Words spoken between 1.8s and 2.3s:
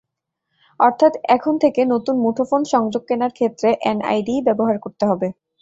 নতুন